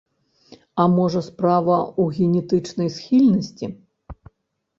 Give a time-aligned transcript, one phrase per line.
[0.83, 3.65] А можа, справа ў генетычнай схільнасці?